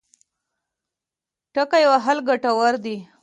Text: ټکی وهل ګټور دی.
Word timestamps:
ټکی 1.53 1.83
وهل 1.91 2.17
ګټور 2.29 2.73
دی. 2.83 2.97